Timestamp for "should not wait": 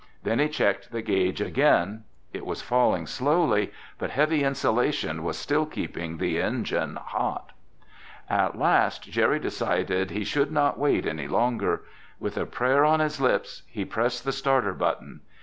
10.23-11.05